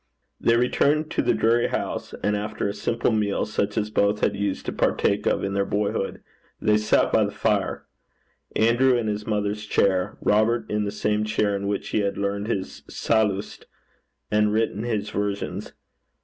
They 0.39 0.57
returned 0.57 1.11
to 1.11 1.21
the 1.21 1.35
dreary 1.35 1.67
house, 1.67 2.15
and 2.23 2.35
after 2.35 2.67
a 2.67 2.73
simple 2.73 3.11
meal 3.11 3.45
such 3.45 3.77
as 3.77 3.91
both 3.91 4.21
had 4.21 4.35
used 4.35 4.65
to 4.65 4.73
partake 4.73 5.27
of 5.27 5.43
in 5.43 5.53
their 5.53 5.63
boyhood, 5.63 6.23
they 6.59 6.77
sat 6.77 7.11
by 7.13 7.23
the 7.23 7.29
fire, 7.31 7.85
Andrew 8.55 8.97
in 8.97 9.05
his 9.05 9.27
mother's 9.27 9.63
chair, 9.63 10.17
Robert 10.19 10.65
in 10.71 10.85
the 10.85 10.91
same 10.91 11.23
chair 11.23 11.55
in 11.55 11.67
which 11.67 11.89
he 11.89 11.99
had 11.99 12.17
learned 12.17 12.47
his 12.47 12.81
Sallust 12.89 13.67
and 14.31 14.51
written 14.51 14.81
his 14.81 15.11
versions. 15.11 15.73